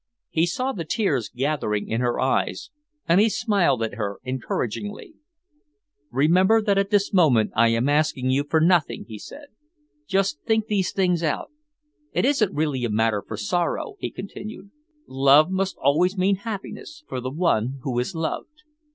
He 0.31 0.47
saw 0.47 0.71
the 0.71 0.83
tears 0.83 1.29
gathering 1.29 1.87
in 1.87 2.01
her 2.01 2.19
eyes, 2.19 2.71
and 3.07 3.21
he 3.21 3.29
smiled 3.29 3.83
at 3.83 3.93
her 3.93 4.17
encouragingly. 4.25 5.13
"Remember 6.09 6.59
that 6.59 6.79
at 6.79 6.89
this 6.89 7.13
moment 7.13 7.51
I 7.55 7.67
am 7.67 7.87
asking 7.87 8.31
you 8.31 8.43
for 8.43 8.59
nothing," 8.59 9.05
he 9.07 9.19
said. 9.19 9.49
"Just 10.07 10.41
think 10.41 10.65
these 10.65 10.91
things 10.91 11.21
out. 11.21 11.51
It 12.13 12.25
isn't 12.25 12.51
really 12.55 12.83
a 12.83 12.89
matter 12.89 13.21
for 13.27 13.37
sorrow," 13.37 13.93
he 13.99 14.09
continued. 14.09 14.71
"Love 15.05 15.51
must 15.51 15.77
always 15.79 16.17
mean 16.17 16.37
happiness 16.37 17.03
for 17.07 17.21
the 17.21 17.29
one 17.29 17.77
who 17.83 17.99
is 17.99 18.15
loved." 18.15 18.63